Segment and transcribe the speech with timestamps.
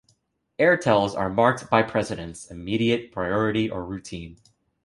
[0.57, 4.37] Airtels are marked by precedence: immediate, priority, or routine.